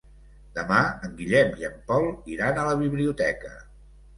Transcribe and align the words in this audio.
Demà 0.53 0.79
en 1.07 1.13
Guillem 1.19 1.53
i 1.63 1.67
en 1.69 1.77
Pol 1.91 2.09
iran 2.37 2.61
a 2.63 2.65
la 2.71 2.75
biblioteca. 2.81 3.57